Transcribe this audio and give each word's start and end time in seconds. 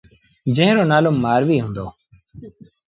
جݩهݩ 0.55 0.75
رو 0.75 0.83
نآلو 0.91 1.11
مآروي 1.23 1.55
هُݩدو۔ 1.63 1.85